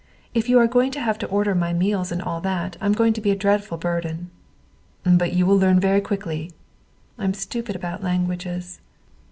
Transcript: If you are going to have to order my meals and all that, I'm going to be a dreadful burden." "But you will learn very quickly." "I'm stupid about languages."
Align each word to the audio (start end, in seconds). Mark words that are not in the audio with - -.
If 0.33 0.49
you 0.49 0.57
are 0.57 0.65
going 0.65 0.89
to 0.93 0.99
have 0.99 1.19
to 1.19 1.27
order 1.27 1.53
my 1.53 1.73
meals 1.73 2.11
and 2.11 2.23
all 2.23 2.41
that, 2.41 2.75
I'm 2.81 2.93
going 2.93 3.13
to 3.13 3.21
be 3.21 3.29
a 3.29 3.35
dreadful 3.35 3.77
burden." 3.77 4.31
"But 5.05 5.33
you 5.33 5.45
will 5.45 5.59
learn 5.59 5.79
very 5.79 6.01
quickly." 6.01 6.49
"I'm 7.19 7.35
stupid 7.35 7.75
about 7.75 8.01
languages." 8.01 8.79